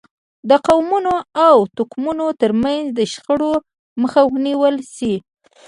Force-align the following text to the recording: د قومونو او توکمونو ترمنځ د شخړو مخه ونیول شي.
د 0.49 0.51
قومونو 0.67 1.13
او 1.47 1.55
توکمونو 1.75 2.25
ترمنځ 2.41 2.85
د 2.97 2.99
شخړو 3.11 3.53
مخه 4.01 4.21
ونیول 4.33 4.75
شي. 4.95 5.13